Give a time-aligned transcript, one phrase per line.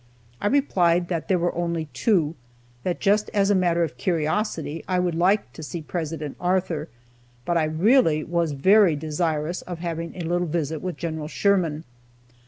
[0.41, 2.33] I replied that there were only two;
[2.81, 6.89] that just as a matter of curiosity I would like to see President Arthur,
[7.45, 11.27] but I really was very desirous of having a little visit with Gen.
[11.27, 11.83] Sherman.